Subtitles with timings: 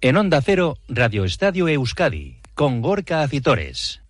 [0.02, 4.05] En Onda Cero, Radio Estadio Euskadi, con Gorka Acitores.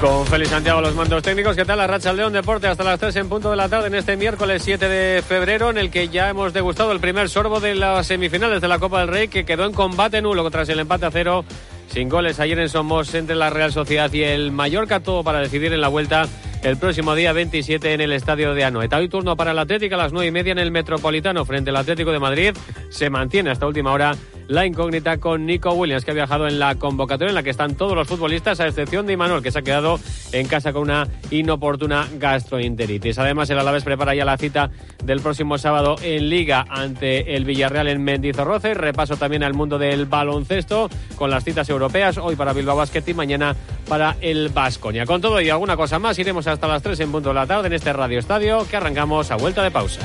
[0.00, 3.16] Con Félix Santiago los mandos técnicos, ¿qué tal la racha León Deporte hasta las 3
[3.16, 6.30] en punto de la tarde en este miércoles 7 de febrero en el que ya
[6.30, 9.66] hemos degustado el primer sorbo de las semifinales de la Copa del Rey que quedó
[9.66, 11.44] en combate nulo tras el empate a cero
[11.88, 15.72] sin goles ayer en Somos entre la Real Sociedad y el Mallorca, todo para decidir
[15.72, 16.26] en la vuelta
[16.62, 18.98] el próximo día 27 en el estadio de Anoeta.
[18.98, 21.76] Hoy turno para el Atlético a las 9 y media en el Metropolitano frente al
[21.76, 22.56] Atlético de Madrid.
[22.90, 24.14] Se mantiene hasta última hora
[24.50, 27.76] la incógnita con Nico Williams, que ha viajado en la convocatoria en la que están
[27.76, 30.00] todos los futbolistas, a excepción de Imanol, que se ha quedado
[30.32, 33.20] en casa con una inoportuna gastroenteritis.
[33.20, 34.70] Además, el Alavés prepara ya la cita
[35.04, 38.74] del próximo sábado en Liga ante el Villarreal en Mendizorroce.
[38.74, 43.14] Repaso también al mundo del baloncesto con las citas europeas, hoy para Bilbao Basket y
[43.14, 43.54] mañana
[43.88, 45.06] para el Vasconia.
[45.06, 47.68] Con todo y alguna cosa más, iremos hasta las 3 en punto de la tarde
[47.68, 50.00] en este Radio Estadio que arrancamos a vuelta de pausa.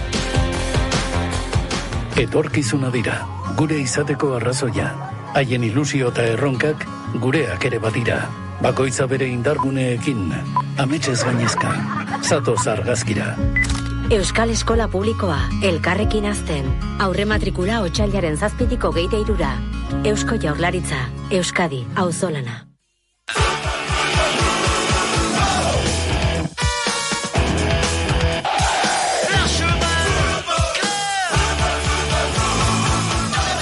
[2.16, 2.92] Etorkizuna
[3.56, 4.89] gure izateko arrazoia.
[5.36, 6.86] Haien ilusio eta erronkak
[7.22, 8.20] gureak ere badira.
[8.61, 10.30] Bakoitza bere indarguneekin,
[10.80, 11.73] ametxez gainezka.
[12.23, 13.33] Zatoz argazkira.
[14.16, 16.70] Euskal Eskola Publikoa, elkarrekin azten.
[17.02, 19.56] Aurre matrikula otxailaren zazpitiko geite irura.
[20.06, 22.75] Eusko Jaurlaritza, Euskadi, auzolana.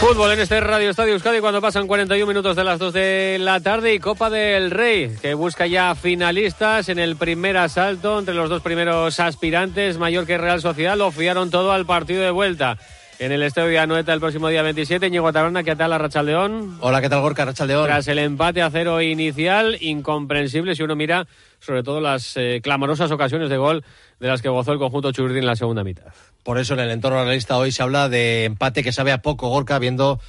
[0.06, 3.62] Fútbol en este Radio Estadio Euskadi cuando pasan 41 minutos de las 2 de la
[3.62, 8.50] tarde y Copa del Rey, que busca ya finalistas en el primer asalto entre los
[8.50, 12.78] dos primeros aspirantes, Mallorca y Real Sociedad, lo fiaron todo al partido de vuelta.
[13.20, 16.78] En el Estadio de Anoeta el próximo día 27, Ñigo Taberna, ¿qué tal la Rachaldeón?
[16.82, 17.86] Hola, ¿qué tal Gorka Rachaldeón?
[17.86, 21.28] Tras el empate a cero inicial, incomprensible si uno mira
[21.60, 23.86] sobre todo las eh, clamorosas ocasiones de gol
[24.20, 26.12] de las que gozó el conjunto Churri en la segunda mitad.
[26.44, 29.48] Por eso en el entorno realista hoy se habla de empate que sabe a poco
[29.48, 30.20] Gorka viendo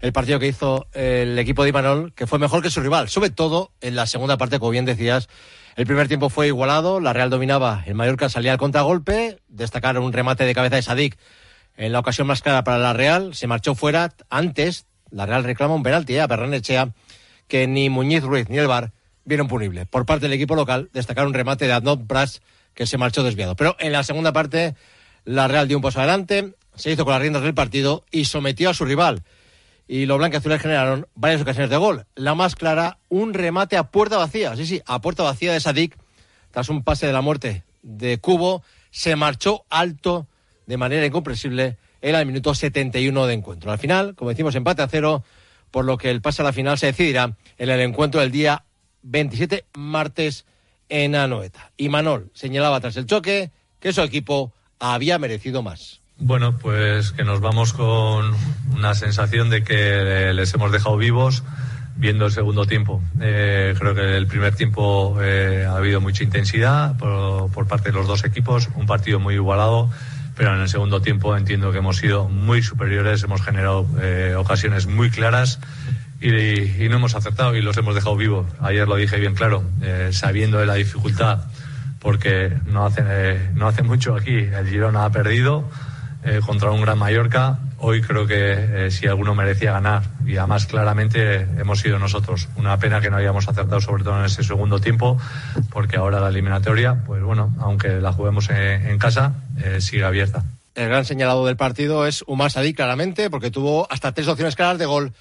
[0.00, 3.30] el partido que hizo el equipo de Imanol, que fue mejor que su rival, sobre
[3.30, 5.28] todo en la segunda parte, como bien decías.
[5.76, 10.12] El primer tiempo fue igualado, la Real dominaba, el Mallorca salía al contragolpe, destacaron un
[10.12, 11.16] remate de cabeza de Sadik
[11.76, 15.74] en la ocasión más clara para la Real, se marchó fuera antes, la Real reclama
[15.74, 16.92] un penalti a Perrenechea,
[17.48, 18.92] que ni Muñiz Ruiz ni el VAR
[19.24, 19.86] vieron punible.
[19.86, 22.42] Por parte del equipo local, destacar un remate de Adnot Pras
[22.74, 23.56] que se marchó desviado.
[23.56, 24.74] Pero en la segunda parte,
[25.24, 28.70] la Real dio un paso adelante, se hizo con las riendas del partido y sometió
[28.70, 29.22] a su rival.
[29.86, 32.06] Y los blanqueazules generaron varias ocasiones de gol.
[32.14, 34.56] La más clara, un remate a puerta vacía.
[34.56, 35.96] Sí, sí, a puerta vacía de Sadik.
[36.50, 40.26] Tras un pase de la muerte de Cubo, se marchó alto
[40.66, 41.78] de manera incomprensible.
[42.00, 43.72] Era el minuto 71 de encuentro.
[43.72, 45.24] Al final, como decimos, empate a cero,
[45.70, 48.64] por lo que el pase a la final se decidirá en el encuentro del día
[49.02, 50.46] 27, martes,
[50.88, 51.72] en Anoeta.
[51.76, 56.00] Y Manol señalaba tras el choque que su equipo había merecido más.
[56.18, 58.34] Bueno, pues que nos vamos con
[58.72, 61.42] una sensación de que les hemos dejado vivos
[61.96, 63.02] viendo el segundo tiempo.
[63.20, 68.06] Eh, creo que el primer tiempo eh, ha habido mucha intensidad por, parte de los
[68.06, 69.90] dos equipos, un partido muy igualado,
[70.36, 74.86] pero en el segundo tiempo entiendo que hemos sido muy superiores, hemos generado eh, ocasiones
[74.86, 75.60] muy claras
[76.20, 78.46] y, no hemos acertado y los hemos dejado vivos.
[78.60, 81.44] Ayer lo dije bien claro, eh, sabiendo de la dificultad,
[82.00, 85.68] porque no hace, eh, no hace mucho aquí el Girona ha perdido
[86.24, 87.58] eh, contra un gran Mallorca.
[87.78, 92.48] Hoy creo que si alguno merecía ganar y además claramente hemos sido nosotros.
[92.56, 95.18] Una pena que no hayamos acertado sobre todo en ese segundo tiempo,
[95.70, 99.34] porque ahora la eliminatoria, pues bueno, aunque la juguemos en, casa,
[99.80, 100.44] sigue abierta.
[100.74, 104.78] El gran señalado del partido es Umar Sadik, claramente, porque tuvo hasta tres opciones claras
[104.78, 105.12] de gol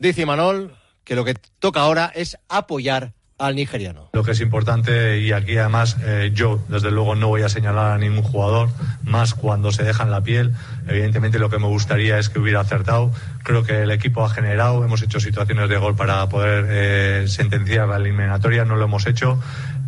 [0.00, 0.74] Dice Manol
[1.04, 4.08] que lo que toca ahora es apoyar al nigeriano.
[4.12, 7.92] Lo que es importante, y aquí además eh, yo desde luego no voy a señalar
[7.92, 8.68] a ningún jugador,
[9.02, 10.52] más cuando se dejan la piel.
[10.86, 13.10] Evidentemente lo que me gustaría es que hubiera acertado.
[13.42, 17.88] Creo que el equipo ha generado, hemos hecho situaciones de gol para poder eh, sentenciar
[17.88, 19.40] la eliminatoria, no lo hemos hecho,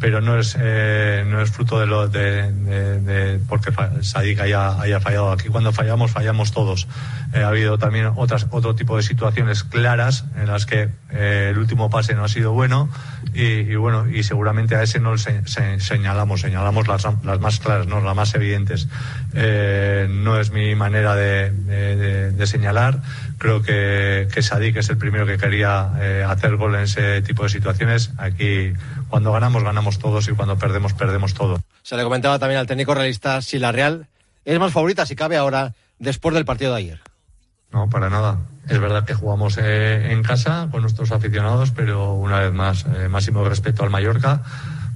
[0.03, 3.71] pero no es eh, no es fruto de lo de, de, porque
[4.01, 5.31] Sadik haya, haya fallado.
[5.31, 6.89] Aquí cuando fallamos fallamos todos.
[7.33, 11.59] Eh, ha habido también otras otro tipo de situaciones claras en las que eh, el
[11.59, 12.91] último pase no ha sido bueno
[13.33, 15.41] y, bueno y seguramente a ese no se,
[15.79, 16.41] señalamos.
[16.41, 18.89] Señalamos las, las más claras no las más evidentes.
[19.33, 23.01] No es mi manera de, de señalar.
[23.39, 25.93] Creo que, que Sadik es el primero que quería
[26.29, 28.11] hacer gol en ese tipo de situaciones.
[28.19, 28.73] Aquí
[29.13, 31.61] cuando ganamos, ganamos todos y cuando perdemos, perdemos todo.
[31.83, 34.09] Se le comentaba también al técnico realista si la Real
[34.47, 37.01] es más favorita, si cabe ahora, después del partido de ayer.
[37.73, 38.39] No, para nada.
[38.71, 43.09] Es verdad que jugamos eh, en casa con nuestros aficionados, pero una vez más, eh,
[43.09, 44.45] máximo respeto al Mallorca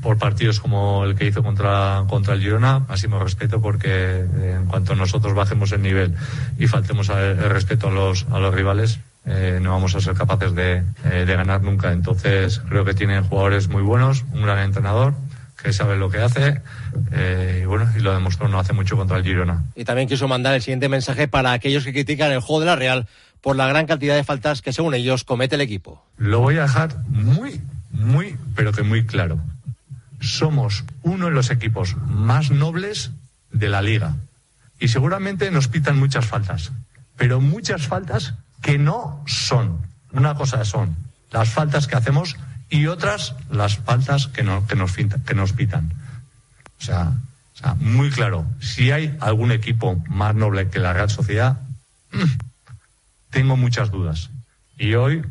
[0.00, 4.64] por partidos como el que hizo contra, contra el Girona, máximo respeto porque eh, en
[4.64, 6.14] cuanto nosotros bajemos el nivel
[6.56, 10.54] y faltemos el, respeto a los, a los rivales, eh, no vamos a ser capaces
[10.54, 11.92] de, eh, de, ganar nunca.
[11.92, 15.14] Entonces creo que tienen jugadores muy buenos, un gran entrenador
[15.60, 16.60] que sabe lo que hace
[17.12, 19.64] eh, y bueno, y lo demostró no hace mucho contra el Girona.
[19.74, 22.76] Y también quiso mandar el siguiente mensaje para aquellos que critican el juego de la
[22.76, 23.08] Real
[23.40, 26.04] por la gran cantidad de faltas que según ellos comete el equipo.
[26.18, 29.40] Lo voy a dejar muy, muy, pero que muy claro.
[30.20, 33.10] Somos uno de los equipos más nobles
[33.50, 34.14] de la liga
[34.78, 36.72] y seguramente nos pitan muchas faltas,
[37.16, 39.78] pero muchas faltas que no son.
[40.12, 40.96] Una cosa son
[41.30, 42.36] las faltas que hacemos
[42.68, 45.92] y otras las faltas que, no, que, nos, que nos pitan.
[46.80, 47.12] O sea,
[47.56, 51.60] o sea, muy claro, si hay algún equipo más noble que la Real Sociedad,
[53.30, 54.30] tengo muchas dudas.
[54.76, 55.24] Y hoy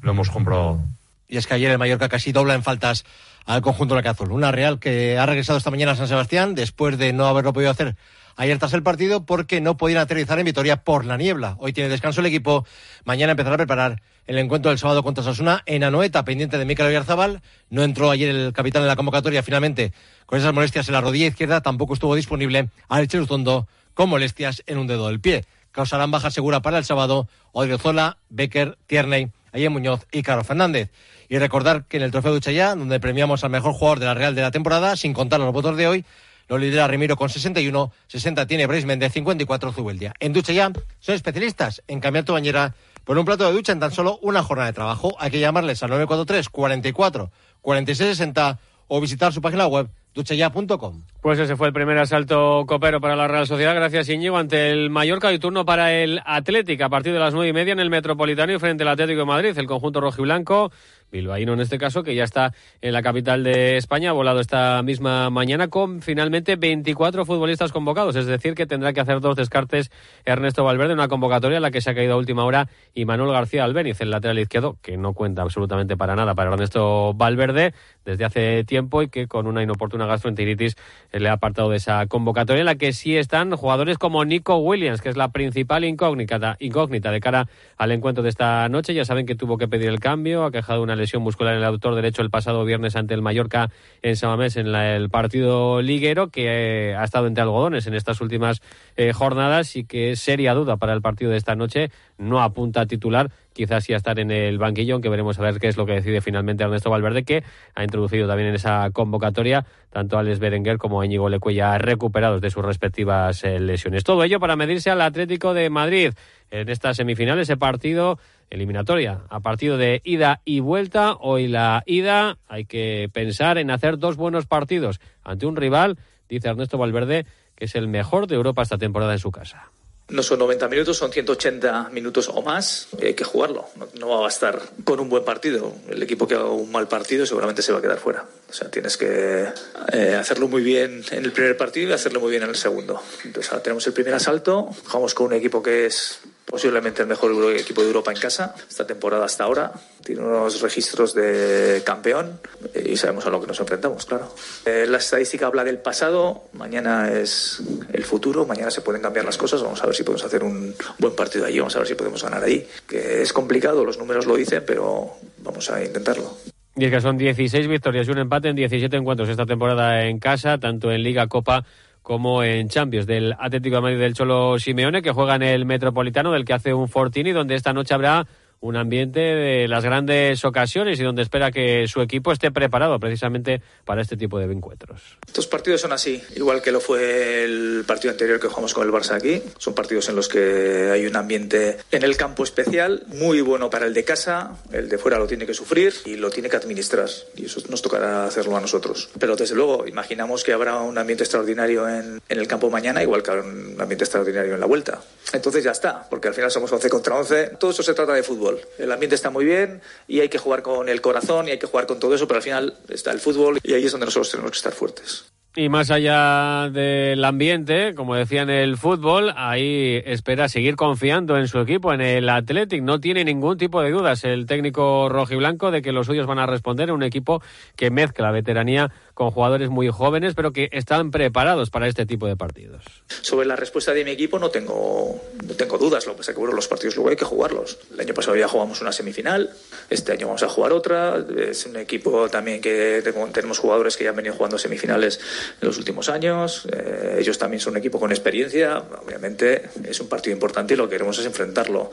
[0.00, 0.82] lo hemos comprobado.
[1.28, 3.04] Y es que ayer el Mallorca casi dobla en faltas
[3.44, 4.32] al conjunto de la Azul.
[4.32, 7.70] Una Real que ha regresado esta mañana a San Sebastián después de no haberlo podido
[7.70, 7.96] hacer
[8.36, 11.56] ayer tras el partido porque no podían aterrizar en Vitoria por la niebla.
[11.58, 12.66] Hoy tiene descanso el equipo.
[13.04, 16.86] Mañana empezará a preparar el encuentro del sábado contra Sasuna en Anoeta, pendiente de Mikel
[16.86, 17.42] Oyarzabal.
[17.68, 19.92] No entró ayer el capitán de la convocatoria finalmente
[20.24, 21.60] con esas molestias en la rodilla izquierda.
[21.60, 25.44] Tampoco estuvo disponible Alex Tondo con molestias en un dedo del pie.
[25.72, 30.90] Causarán baja segura para el sábado Odriozola, Becker, Tierney, Ayen Muñoz y Carlos Fernández.
[31.28, 34.34] Y recordar que en el Trofeo Duchaya, donde premiamos al mejor jugador de la Real
[34.34, 36.04] de la temporada, sin contar los votos de hoy,
[36.48, 40.14] lo lidera Remiro con 61, 60 tiene Brais Méndez, 54 Zubeldia.
[40.18, 42.74] En ducha ya son especialistas en cambiar tu bañera
[43.04, 45.14] por un plato de ducha en tan solo una jornada de trabajo.
[45.18, 47.30] Hay que llamarles al 943 44
[47.60, 48.58] 46 60
[48.88, 51.02] o visitar su página web duchaya.com.
[51.28, 54.88] Pues ese fue el primer asalto copero para la Real Sociedad, gracias Íñigo, ante el
[54.88, 55.30] Mallorca.
[55.30, 58.50] Y turno para el Atlético a partir de las nueve y media en el Metropolitano
[58.54, 60.72] y frente al Atlético de Madrid, el conjunto rojiblanco
[61.10, 64.82] bilbaíno en este caso, que ya está en la capital de España, ha volado esta
[64.82, 69.90] misma mañana con finalmente 24 futbolistas convocados, es decir, que tendrá que hacer dos descartes
[70.24, 73.32] Ernesto Valverde, una convocatoria en la que se ha caído a última hora y Manuel
[73.32, 78.24] García Albeniz, el lateral izquierdo, que no cuenta absolutamente para nada para Ernesto Valverde desde
[78.24, 80.76] hace tiempo y que con una inoportuna gastroenteritis
[81.20, 85.00] le ha apartado de esa convocatoria en la que sí están jugadores como Nico Williams,
[85.00, 88.94] que es la principal incógnita, incógnita de cara al encuentro de esta noche.
[88.94, 91.64] Ya saben que tuvo que pedir el cambio, ha quejado una lesión muscular en el
[91.64, 93.70] autor derecho el pasado viernes ante el Mallorca
[94.02, 98.62] en Samamés en el partido liguero, que eh, ha estado entre algodones en estas últimas
[98.96, 101.90] eh, jornadas y que es seria duda para el partido de esta noche.
[102.18, 105.58] No apunta a titular, quizás sí a estar en el banquillo, aunque veremos a ver
[105.58, 107.42] qué es lo que decide finalmente Ernesto Valverde, que
[107.74, 112.40] ha introducido también en esa convocatoria tanto a Alex Berenguer como a Íñigo Lecuella recuperados
[112.40, 114.04] de sus respectivas eh, lesiones.
[114.04, 116.12] Todo ello para medirse al Atlético de Madrid
[116.52, 121.14] en estas semifinales, ese partido eliminatoria a partido de ida y vuelta.
[121.18, 126.48] Hoy la ida hay que pensar en hacer dos buenos partidos ante un rival, dice
[126.48, 129.72] Ernesto Valverde, que es el mejor de Europa esta temporada en su casa.
[130.08, 132.88] No son 90 minutos, son 180 minutos o más.
[133.02, 133.66] hay que jugarlo.
[133.98, 135.74] No, va a bastar con un buen partido.
[135.88, 138.24] El equipo que haga un mal partido seguramente se va a quedar fuera.
[138.48, 139.48] O sea, tienes que
[139.92, 143.02] eh, hacerlo muy bien en el primer partido y hacerlo muy bien en el segundo.
[143.22, 144.70] Entonces, ahora tenemos el primer asalto.
[144.86, 148.86] Jugamos con un equipo que es posiblemente el mejor equipo de Europa en casa esta
[148.86, 149.72] temporada hasta ahora.
[150.04, 152.40] Tiene unos registros de campeón
[152.74, 154.34] y sabemos a lo que nos enfrentamos, claro.
[154.64, 157.62] Eh, la estadística habla del pasado, mañana es
[157.92, 160.74] el futuro, mañana se pueden cambiar las cosas, vamos a ver si podemos hacer un
[160.98, 162.66] buen partido allí, vamos a ver si podemos ganar ahí.
[162.86, 166.36] Que es complicado, los números lo dicen, pero vamos a intentarlo.
[166.76, 170.58] Y que son 16 victorias y un empate en 17 encuentros esta temporada en casa,
[170.58, 171.64] tanto en Liga, Copa
[172.08, 176.32] como en Champions del Atlético de Madrid del Cholo Simeone, que juega en el Metropolitano,
[176.32, 178.26] del que hace un Fortini, donde esta noche habrá
[178.60, 183.62] un ambiente de las grandes ocasiones y donde espera que su equipo esté preparado precisamente
[183.84, 185.00] para este tipo de encuentros.
[185.26, 188.92] Estos partidos son así, igual que lo fue el partido anterior que jugamos con el
[188.92, 189.42] Barça aquí.
[189.58, 193.86] Son partidos en los que hay un ambiente en el campo especial, muy bueno para
[193.86, 196.98] el de casa, el de fuera lo tiene que sufrir y lo tiene que administrar
[197.36, 199.10] y eso nos tocará hacerlo a nosotros.
[199.18, 203.22] Pero desde luego, imaginamos que habrá un ambiente extraordinario en, en el campo mañana, igual
[203.22, 205.00] que un ambiente extraordinario en la vuelta.
[205.32, 207.56] Entonces ya está, porque al final somos 11 contra 11.
[207.58, 208.47] Todo eso se trata de fútbol.
[208.78, 211.66] El ambiente está muy bien y hay que jugar con el corazón y hay que
[211.66, 214.30] jugar con todo eso, pero al final está el fútbol y ahí es donde nosotros
[214.30, 215.24] tenemos que estar fuertes.
[215.56, 221.48] Y más allá del ambiente, como decía en el fútbol, ahí espera seguir confiando en
[221.48, 222.80] su equipo, en el Athletic.
[222.82, 226.46] No tiene ningún tipo de dudas el técnico rojiblanco de que los suyos van a
[226.46, 227.42] responder en un equipo
[227.74, 232.36] que mezcla veteranía con jugadores muy jóvenes, pero que están preparados para este tipo de
[232.36, 232.84] partidos.
[233.08, 236.36] Sobre la respuesta de mi equipo no tengo, no tengo dudas, lo que pasa es
[236.36, 237.78] que bueno, los partidos luego hay que jugarlos.
[237.92, 239.50] El año pasado ya jugamos una semifinal,
[239.90, 241.16] este año vamos a jugar otra.
[241.36, 245.18] Es un equipo también que tenemos jugadores que ya han venido jugando semifinales
[245.60, 246.68] en los últimos años.
[246.72, 248.84] Eh, ellos también son un equipo con experiencia.
[249.04, 251.90] Obviamente es un partido importante y lo que queremos es enfrentarlo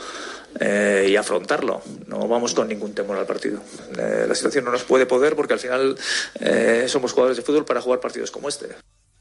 [0.60, 1.82] eh, y afrontarlo.
[2.06, 3.62] No vamos con ningún temor al partido.
[3.98, 5.98] Eh, la situación no nos puede poder porque al final
[6.40, 8.68] eh, somos jugadores de fútbol para jugar partidos como este.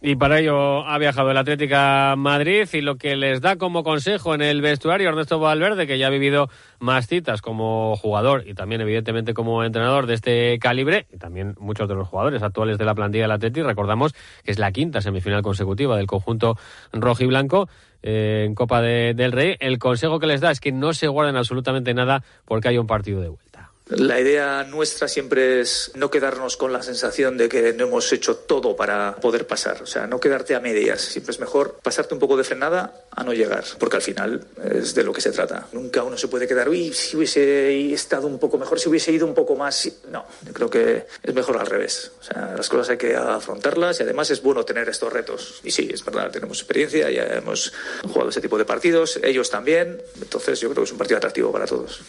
[0.06, 4.34] Y para ello ha viajado el Atlética Madrid y lo que les da como consejo
[4.34, 8.82] en el vestuario Ernesto Valverde, que ya ha vivido más citas como jugador y también
[8.82, 12.94] evidentemente como entrenador de este calibre, y también muchos de los jugadores actuales de la
[12.94, 14.12] plantilla del Atlético, recordamos
[14.44, 16.58] que es la quinta semifinal consecutiva del conjunto
[16.92, 17.70] rojo y blanco
[18.02, 21.08] eh, en Copa de, del Rey, el consejo que les da es que no se
[21.08, 23.53] guarden absolutamente nada porque hay un partido de vuelta.
[23.86, 28.36] La idea nuestra siempre es no quedarnos con la sensación de que no hemos hecho
[28.36, 29.82] todo para poder pasar.
[29.82, 31.02] O sea, no quedarte a medias.
[31.02, 34.94] Siempre es mejor pasarte un poco de frenada a no llegar, porque al final es
[34.94, 35.68] de lo que se trata.
[35.72, 39.26] Nunca uno se puede quedar, uy, si hubiese estado un poco mejor, si hubiese ido
[39.26, 39.86] un poco más.
[40.10, 42.12] No, yo creo que es mejor al revés.
[42.20, 45.60] O sea, las cosas hay que afrontarlas y además es bueno tener estos retos.
[45.62, 47.72] Y sí, es verdad, tenemos experiencia, ya hemos
[48.02, 50.00] jugado ese tipo de partidos, ellos también.
[50.22, 52.00] Entonces yo creo que es un partido atractivo para todos.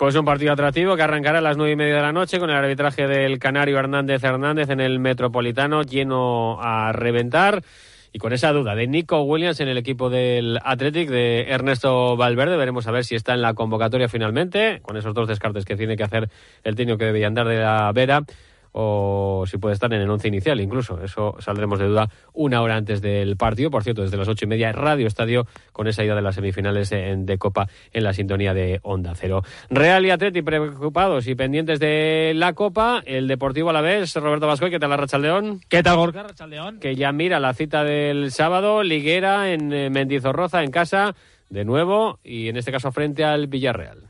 [0.00, 2.48] Pues un partido atractivo que arrancará a las nueve y media de la noche con
[2.48, 7.62] el arbitraje del canario Hernández Hernández en el Metropolitano lleno a reventar.
[8.10, 12.56] Y con esa duda de Nico Williams en el equipo del Athletic de Ernesto Valverde,
[12.56, 15.98] veremos a ver si está en la convocatoria finalmente, con esos dos descartes que tiene
[15.98, 16.30] que hacer
[16.64, 18.22] el técnico que debía andar de la Vera
[18.72, 21.02] o si puede estar en el once inicial incluso.
[21.02, 23.70] Eso saldremos de duda una hora antes del partido.
[23.70, 26.90] Por cierto, desde las ocho y media, Radio Estadio con esa ida de las semifinales
[26.90, 29.42] de Copa en la sintonía de Onda Cero.
[29.70, 33.02] Real y Atleti preocupados y pendientes de la Copa.
[33.04, 35.60] El Deportivo a la vez, Roberto Vascoy, ¿qué tal la Rachaldeón?
[35.68, 36.80] ¿Qué tal Gorka Rachaldeón?
[36.80, 41.14] Que ya mira la cita del sábado, Liguera en eh, Mendizorroza en casa,
[41.48, 44.09] de nuevo, y en este caso frente al Villarreal.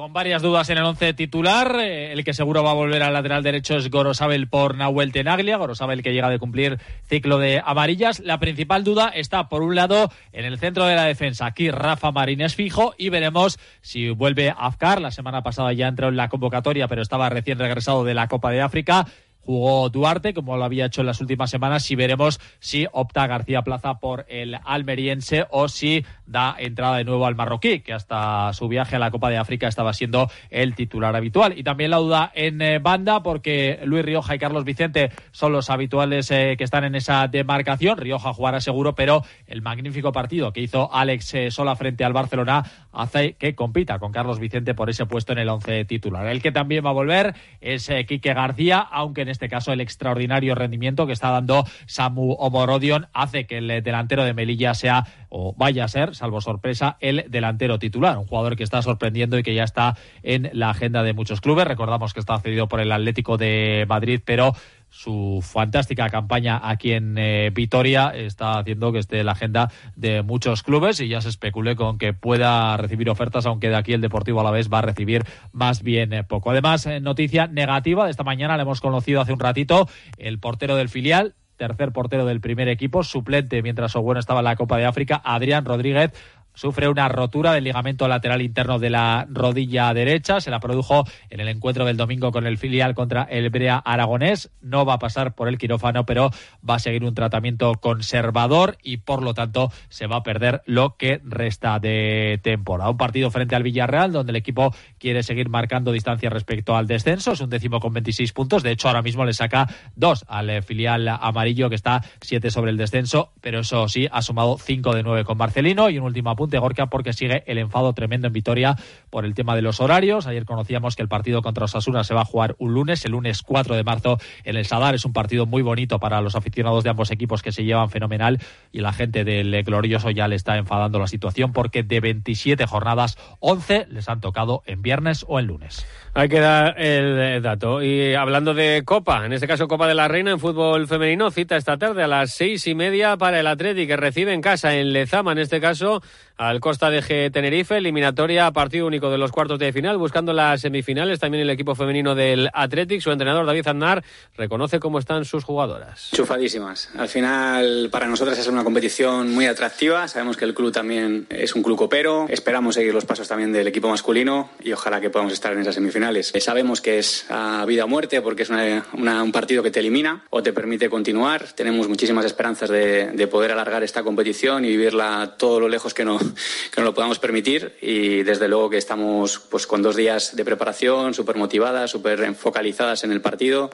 [0.00, 3.12] Con varias dudas en el once titular, eh, el que seguro va a volver al
[3.12, 8.18] lateral derecho es Gorosabel por Nahuel Tenaglia, Gorosabel que llega de cumplir ciclo de amarillas.
[8.20, 11.44] La principal duda está, por un lado, en el centro de la defensa.
[11.44, 15.02] Aquí Rafa Marín es fijo y veremos si vuelve Afkar.
[15.02, 18.50] La semana pasada ya entró en la convocatoria, pero estaba recién regresado de la Copa
[18.52, 19.06] de África
[19.44, 23.62] jugó Duarte, como lo había hecho en las últimas semanas, y veremos si opta García
[23.62, 28.68] Plaza por el almeriense o si da entrada de nuevo al marroquí, que hasta su
[28.68, 31.58] viaje a la Copa de África estaba siendo el titular habitual.
[31.58, 35.70] Y también la duda en eh, banda, porque Luis Rioja y Carlos Vicente son los
[35.70, 37.98] habituales eh, que están en esa demarcación.
[37.98, 42.64] Rioja jugará seguro, pero el magnífico partido que hizo Alex eh, Sola frente al Barcelona
[42.92, 46.26] hace que compita con Carlos Vicente por ese puesto en el once titular.
[46.26, 50.54] El que también va a volver es Quique García, aunque en este caso el extraordinario
[50.54, 55.84] rendimiento que está dando Samu Omorodion hace que el delantero de Melilla sea o vaya
[55.84, 59.64] a ser, salvo sorpresa, el delantero titular, un jugador que está sorprendiendo y que ya
[59.64, 61.66] está en la agenda de muchos clubes.
[61.66, 64.54] Recordamos que está cedido por el Atlético de Madrid, pero
[64.90, 70.22] su fantástica campaña aquí en eh, Vitoria está haciendo que esté en la agenda de
[70.22, 74.00] muchos clubes y ya se especule con que pueda recibir ofertas, aunque de aquí el
[74.00, 76.50] Deportivo a la vez va a recibir más bien eh, poco.
[76.50, 80.74] Además, eh, noticia negativa de esta mañana, le hemos conocido hace un ratito, el portero
[80.76, 84.86] del filial, tercer portero del primer equipo, suplente mientras Ogueno estaba en la Copa de
[84.86, 86.10] África, Adrián Rodríguez,
[86.54, 90.40] sufre una rotura del ligamento lateral interno de la rodilla derecha.
[90.40, 94.50] Se la produjo en el encuentro del domingo con el filial contra el Brea Aragonés.
[94.60, 96.30] No va a pasar por el quirófano, pero
[96.68, 100.96] va a seguir un tratamiento conservador y por lo tanto se va a perder lo
[100.96, 102.90] que resta de temporada.
[102.90, 107.32] Un partido frente al Villarreal donde el equipo quiere seguir marcando distancia respecto al descenso.
[107.32, 108.62] Es un décimo con 26 puntos.
[108.62, 112.76] De hecho, ahora mismo le saca dos al filial amarillo que está siete sobre el
[112.76, 116.49] descenso, pero eso sí, ha sumado cinco de nueve con Marcelino y un último apunte
[116.58, 118.76] Gorka, porque sigue el enfado tremendo en Vitoria
[119.10, 120.26] por el tema de los horarios.
[120.26, 123.42] Ayer conocíamos que el partido contra Osasuna se va a jugar un lunes, el lunes
[123.42, 124.94] 4 de marzo en el Sadar.
[124.94, 128.38] Es un partido muy bonito para los aficionados de ambos equipos que se llevan fenomenal
[128.72, 133.18] y la gente del Glorioso ya le está enfadando la situación porque de 27 jornadas,
[133.40, 135.86] 11 les han tocado en viernes o en lunes.
[136.14, 137.82] Hay que dar el dato.
[137.82, 141.56] Y hablando de Copa, en este caso Copa de la Reina en fútbol femenino, cita
[141.56, 144.92] esta tarde a las seis y media para el Atleti que recibe en casa en
[144.92, 146.02] Lezama, en este caso
[146.40, 150.62] al Costa de G Tenerife, eliminatoria partido único de los cuartos de final, buscando las
[150.62, 151.20] semifinales.
[151.20, 154.02] También el equipo femenino del Athletic, su entrenador David Aznar
[154.38, 156.08] reconoce cómo están sus jugadoras.
[156.14, 156.88] Chufadísimas.
[156.96, 160.08] Al final, para nosotras es una competición muy atractiva.
[160.08, 162.24] Sabemos que el club también es un club copero.
[162.30, 165.74] Esperamos seguir los pasos también del equipo masculino y ojalá que podamos estar en esas
[165.74, 166.34] semifinales.
[166.34, 170.24] Eh, sabemos que es a vida o muerte porque es un partido que te elimina
[170.30, 171.48] o te permite continuar.
[171.54, 176.06] Tenemos muchísimas esperanzas de, de poder alargar esta competición y vivirla todo lo lejos que
[176.06, 180.36] no, que nos lo podamos permitir y desde luego que estamos pues con dos días
[180.36, 183.70] de preparación súper motivadas, súper focalizadas en el partido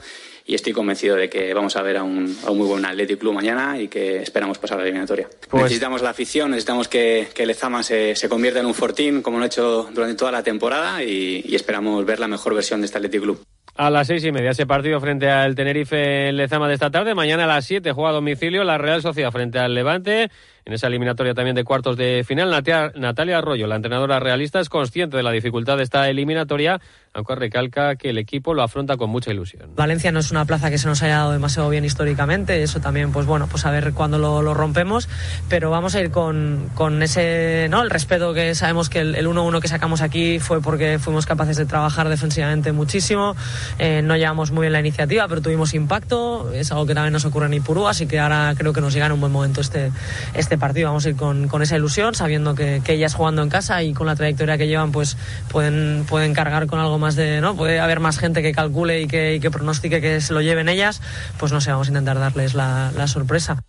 [0.47, 3.19] y estoy convencido de que vamos a ver a un, a un muy buen Athletic
[3.19, 5.29] Club mañana y que esperamos pasar la eliminatoria.
[5.51, 5.65] Pues...
[5.65, 9.45] Necesitamos la afición, necesitamos que, que Lezama se, se, convierta en un fortín como lo
[9.45, 12.99] ha hecho durante toda la temporada y, y esperamos ver la mejor versión de este
[12.99, 13.43] Athletic Club.
[13.75, 17.15] A las seis y media ese partido frente al Tenerife en Lezama de esta tarde.
[17.15, 20.31] Mañana a las siete juega a domicilio la Real Sociedad frente al Levante.
[20.67, 25.17] En esa eliminatoria también de cuartos de final, Natalia Arroyo, la entrenadora realista, es consciente
[25.17, 26.81] de la dificultad de esta eliminatoria,
[27.15, 29.71] aunque recalca que el equipo lo afronta con mucha ilusión.
[29.77, 33.13] Valencia no es una plaza que se nos haya dado demasiado bien históricamente, eso también,
[33.13, 35.09] pues bueno, pues a ver cuándo lo, lo rompemos,
[35.49, 37.83] pero vamos a ir con, con, ese, ¿no?
[37.83, 41.67] El respeto que sabemos que el 1-1 que sacamos aquí fue porque fuimos capaces de
[41.67, 43.37] trabajar defensivamente muchísimo,
[43.79, 47.25] eh, no llevamos muy bien la iniciativa, pero tuvimos impacto, es algo que también nos
[47.25, 49.93] ocurre en Ipurú, así que ahora creo que nos llega en un buen momento este,
[50.35, 50.89] este partido.
[50.89, 53.93] Vamos a ir con, con esa ilusión, sabiendo que, que, ellas jugando en casa y
[53.93, 55.17] con la trayectoria que llevan, pues
[55.49, 57.57] pueden, pueden cargar con algo más de, ¿no?
[57.57, 60.69] Puede haber más gente que calcule y que, y que pronostique que se lo lleven
[60.69, 61.01] ellas,
[61.39, 63.63] pues no sé, vamos a intentar darles la, la sorpresa.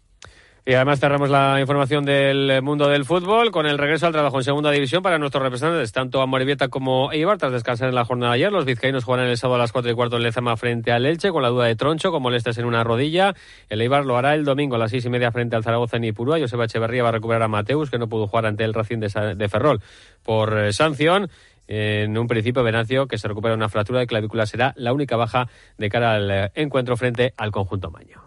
[0.67, 4.43] Y además cerramos la información del mundo del fútbol con el regreso al trabajo en
[4.43, 8.39] segunda división para nuestros representantes, tanto Amoribieta como Eibar, tras descansar en la jornada de
[8.39, 8.51] ayer.
[8.51, 11.31] Los vizcaínos jugarán el sábado a las 4 y cuarto en Lezama frente al Elche,
[11.31, 13.33] con la duda de Troncho, con molestias en una rodilla.
[13.69, 16.03] El Eibar lo hará el domingo a las 6 y media frente al Zaragoza en
[16.03, 16.37] Ipurúa.
[16.37, 19.35] Joseba Echeverría va a recuperar a Mateus, que no pudo jugar ante el Racing de,
[19.37, 19.79] de Ferrol
[20.21, 21.29] por eh, sanción.
[21.69, 25.47] En un principio, Venancio, que se recupera una fractura de clavícula, será la única baja
[25.77, 28.26] de cara al eh, encuentro frente al conjunto maño.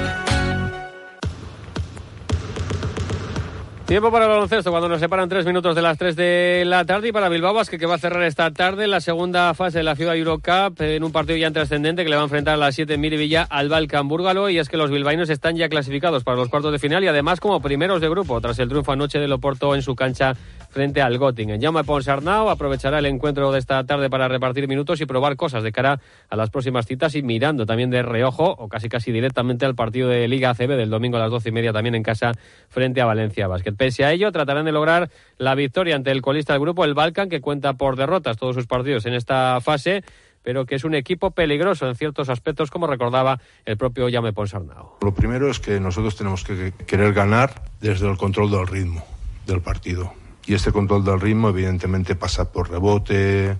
[3.91, 7.09] Tiempo para el baloncesto cuando nos separan tres minutos de las tres de la tarde
[7.09, 9.97] y para Bilbao Basket que va a cerrar esta tarde la segunda fase de la
[9.97, 12.93] Ciudad Eurocup en un partido ya trascendente que le va a enfrentar a las 7
[12.93, 16.47] en Mirivilla al Balkan Búrgalo y es que los bilbaínos están ya clasificados para los
[16.47, 19.75] cuartos de final y además como primeros de grupo tras el triunfo anoche del Oporto
[19.75, 20.37] en su cancha
[20.71, 21.61] frente al Göttingen.
[21.61, 25.71] Jaume Ponsarnau aprovechará el encuentro de esta tarde para repartir minutos y probar cosas de
[25.71, 29.75] cara a las próximas citas y mirando también de reojo o casi casi directamente al
[29.75, 32.31] partido de Liga ACB del domingo a las doce y media también en casa
[32.69, 33.73] frente a Valencia Basket.
[33.73, 37.29] Pese a ello, tratarán de lograr la victoria ante el colista del grupo, el Balkan,
[37.29, 40.03] que cuenta por derrotas todos sus partidos en esta fase
[40.43, 44.93] pero que es un equipo peligroso en ciertos aspectos, como recordaba el propio Jaume Ponsarnau.
[45.01, 49.05] Lo primero es que nosotros tenemos que querer ganar desde el control del ritmo
[49.45, 50.13] del partido.
[50.45, 53.57] Y este control del ritmo evidentemente pasa por rebote,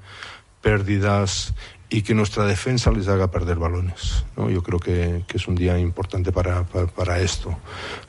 [0.61, 1.53] pérdidas
[1.93, 4.25] y que nuestra defensa les haga perder balones.
[4.37, 4.49] ¿no?
[4.49, 7.57] Yo creo que, que, es un día importante para, para, esto,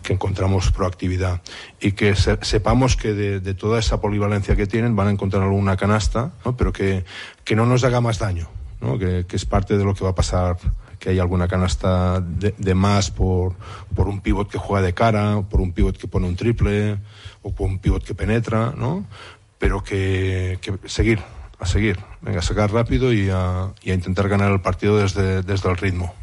[0.03, 1.43] que encontramos proactividad
[1.81, 5.43] y que se, sepamos que de, de, toda esa polivalencia que tienen van a encontrar
[5.43, 6.57] alguna canasta, ¿no?
[6.57, 7.05] pero que,
[7.45, 8.49] que no nos haga más daño,
[8.81, 8.99] ¿no?
[8.99, 10.57] que, que es parte de lo que va a pasar
[11.01, 13.57] que hay alguna canasta de, de, más por,
[13.93, 16.97] por un pivot que juega de cara, por un pivot que pone un triple,
[17.43, 19.07] o por un pivot que penetra, ¿no?
[19.59, 21.21] Pero que, seguir,
[21.59, 26.15] a seguir, venga, a sacar rápido y a, intentar ganar el partido desde, el ritmo.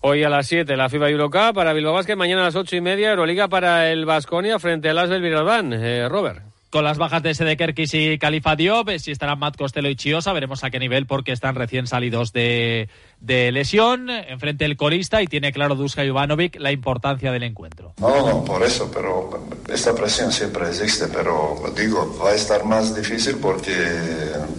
[0.00, 2.80] Hoy a las 7 la FIBA Eurocup para Bilbao Basket, mañana a las 8 y
[2.80, 5.72] media Euroliga para el Vasconia frente al Asbel Viralbán.
[5.72, 9.90] Eh, Robert con las bajas de Sede Kerkis y Califa Diop, si estarán Matt Costello
[9.90, 12.88] y Chiosa, veremos a qué nivel porque están recién salidos de,
[13.20, 17.92] de lesión, enfrente el corista y tiene claro Duska Ivanovic la importancia del encuentro.
[17.98, 22.96] No, no, por eso, pero esta presión siempre existe, pero digo, va a estar más
[22.96, 23.74] difícil porque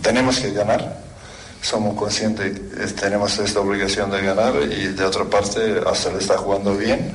[0.04, 0.96] tenemos que ganar,
[1.64, 6.78] somos conscientes que tenemos esta obligación de ganar y de otra parte le está jugando
[6.78, 7.12] bien,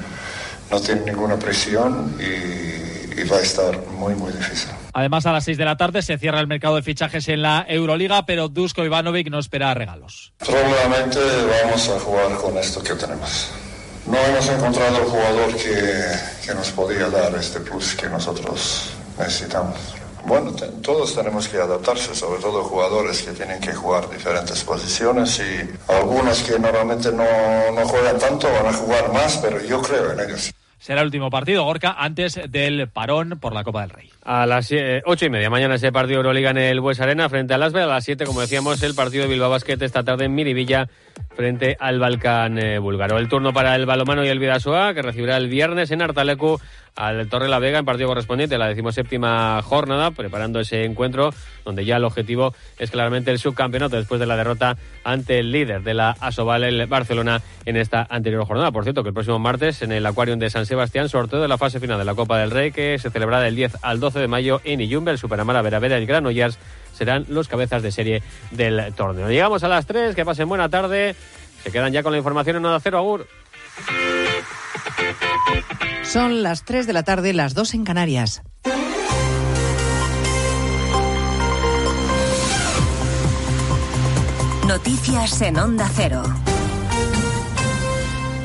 [0.73, 4.71] no tiene ninguna presión y, y va a estar muy muy difícil.
[4.99, 7.65] Además, a las 6 de la tarde se cierra el mercado de fichajes en la
[7.69, 10.33] Euroliga, pero Dusko Ivanovic no espera regalos.
[10.39, 11.21] Probablemente
[11.63, 13.49] vamos a jugar con esto que tenemos.
[14.07, 16.03] No hemos encontrado el jugador que,
[16.45, 19.77] que nos podía dar este plus que nosotros necesitamos.
[20.25, 25.39] Bueno, te- todos tenemos que adaptarse, sobre todo jugadores que tienen que jugar diferentes posiciones
[25.39, 27.25] y algunos que normalmente no,
[27.73, 30.53] no juegan tanto van a jugar más, pero yo creo en ellos.
[30.79, 34.11] Será el último partido, Gorka, antes del parón por la Copa del Rey.
[34.23, 37.55] A las eh, ocho y media mañana ese partido Euroliga en el Bues Arena frente
[37.55, 37.85] al Asbel.
[37.85, 40.89] A las siete, como decíamos, el partido de Bilbao Basket esta tarde en Miribilla
[41.35, 43.19] frente al Balcán eh, búlgaro.
[43.19, 46.59] El turno para el balomano y el Vidasoa, que recibirá el viernes en Artalecu
[46.99, 51.33] al Torre la Vega en partido correspondiente a la decimoséptima jornada, preparando ese encuentro
[51.65, 55.83] donde ya el objetivo es claramente el subcampeonato después de la derrota ante el líder
[55.83, 58.73] de la Asobal, el Barcelona, en esta anterior jornada.
[58.73, 61.57] Por cierto, que el próximo martes en el Aquarium de San Sebastián, sorteo de la
[61.57, 64.29] fase final de la Copa del Rey, que se celebrará del 10 al 12 de
[64.29, 66.59] mayo en Iyumbe, el Superamara Veravera y el Granollers
[66.99, 69.31] serán los cabezas de serie del torneo.
[69.31, 71.15] Llegamos a las 3, que pasen buena tarde.
[71.63, 73.27] Se quedan ya con la información en Onda Cero, Agur.
[76.03, 78.43] Son las 3 de la tarde, las 2 en Canarias.
[84.67, 86.23] Noticias en Onda Cero.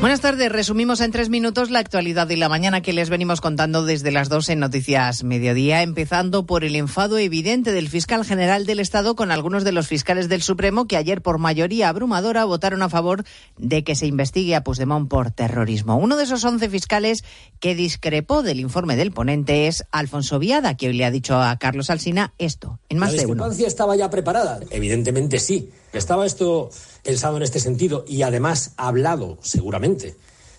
[0.03, 0.51] Buenas tardes.
[0.51, 4.27] Resumimos en tres minutos la actualidad de la mañana que les venimos contando desde las
[4.27, 9.31] dos en Noticias Mediodía, empezando por el enfado evidente del fiscal general del Estado con
[9.31, 13.23] algunos de los fiscales del Supremo que ayer por mayoría abrumadora votaron a favor
[13.57, 15.95] de que se investigue a Puigdemont por terrorismo.
[15.95, 17.23] Uno de esos once fiscales
[17.61, 21.57] que discrepó del informe del ponente es Alfonso Viada, que hoy le ha dicho a
[21.57, 23.35] Carlos Alsina esto, en más ¿La de uno.
[23.35, 24.59] discrepancia estaba ya preparada?
[24.69, 25.69] Evidentemente sí.
[25.97, 26.69] Estaba esto
[27.03, 30.15] pensado en este sentido y además hablado, seguramente,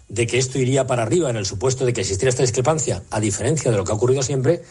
[0.08, 3.20] de que esto iría para arriba en el supuesto de que existiera esta discrepancia, a
[3.20, 4.62] diferencia de lo que ha ocurrido siempre.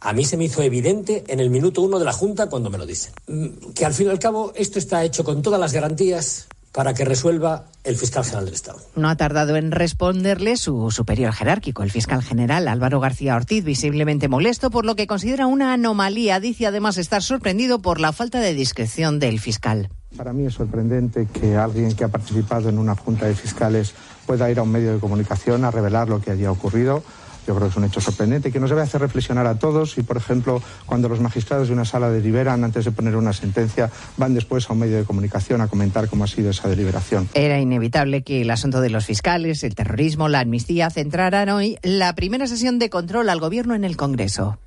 [0.00, 2.78] A mí se me hizo evidente en el minuto uno de la Junta cuando me
[2.78, 3.12] lo dicen.
[3.28, 6.94] Mm, Que al fin y al cabo esto está hecho con todas las garantías para
[6.94, 8.80] que resuelva el fiscal general del Estado.
[8.96, 14.28] No ha tardado en responderle su superior jerárquico, el fiscal general Álvaro García Ortiz, visiblemente
[14.28, 16.40] molesto por lo que considera una anomalía.
[16.40, 19.90] Dice además estar sorprendido por la falta de discreción del fiscal.
[20.16, 23.94] Para mí es sorprendente que alguien que ha participado en una junta de fiscales
[24.26, 27.02] pueda ir a un medio de comunicación a revelar lo que haya ocurrido.
[27.46, 30.02] Yo creo que es un hecho sorprendente que nos debe hacer reflexionar a todos y,
[30.02, 34.34] por ejemplo, cuando los magistrados de una sala deliberan antes de poner una sentencia, van
[34.34, 37.28] después a un medio de comunicación a comentar cómo ha sido esa deliberación.
[37.34, 42.14] Era inevitable que el asunto de los fiscales, el terrorismo, la amnistía centraran hoy la
[42.14, 44.58] primera sesión de control al gobierno en el Congreso.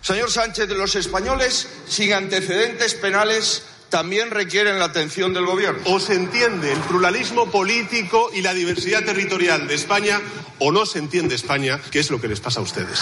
[0.00, 5.82] Señor Sánchez, los españoles sin antecedentes penales también requieren la atención del gobierno.
[5.84, 10.18] O se entiende el pluralismo político y la diversidad territorial de España
[10.58, 12.98] o no se entiende España, que es lo que les pasa a ustedes.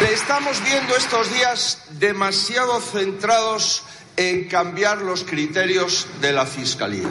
[0.00, 3.82] Le estamos viendo estos días demasiado centrados
[4.16, 7.10] en cambiar los criterios de la Fiscalía.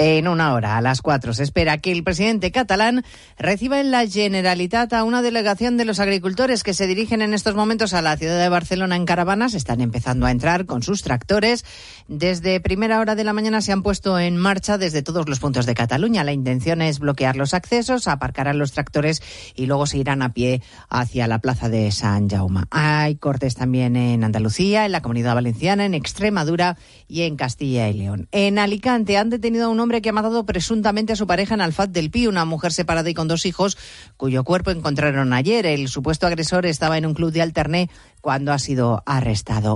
[0.00, 3.04] En una hora, a las cuatro, se espera que el presidente catalán
[3.36, 7.56] reciba en la Generalitat a una delegación de los agricultores que se dirigen en estos
[7.56, 9.54] momentos a la ciudad de Barcelona en caravanas.
[9.54, 11.64] Están empezando a entrar con sus tractores.
[12.06, 15.66] Desde primera hora de la mañana se han puesto en marcha desde todos los puntos
[15.66, 16.22] de Cataluña.
[16.22, 19.20] La intención es bloquear los accesos, aparcarán los tractores
[19.56, 22.62] y luego se irán a pie hacia la plaza de San Jaume.
[22.70, 26.76] Hay cortes también en Andalucía, en la Comunidad Valenciana, en Extremadura
[27.08, 28.28] y en Castilla y León.
[28.30, 31.62] En Alicante han detenido a un hombre que ha matado presuntamente a su pareja en
[31.62, 33.78] Alfaz del Pi, una mujer separada y con dos hijos,
[34.18, 35.64] cuyo cuerpo encontraron ayer.
[35.64, 37.88] El supuesto agresor estaba en un club de Alterné
[38.20, 39.66] cuando ha sido arrestado.